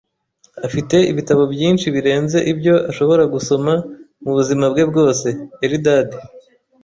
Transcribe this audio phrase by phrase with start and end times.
[0.67, 3.71] Afite ibitabo byinshi birenze ibyo ashobora gusoma
[4.23, 5.27] mubuzima bwe bwose.
[5.65, 6.09] (Eldad)